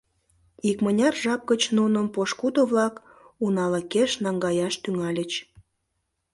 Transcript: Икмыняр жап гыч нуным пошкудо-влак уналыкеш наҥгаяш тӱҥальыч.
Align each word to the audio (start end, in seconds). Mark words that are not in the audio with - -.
Икмыняр 0.69 1.13
жап 1.23 1.41
гыч 1.51 1.61
нуным 1.77 2.07
пошкудо-влак 2.13 2.95
уналыкеш 3.45 4.11
наҥгаяш 4.23 4.73
тӱҥальыч. 4.83 5.31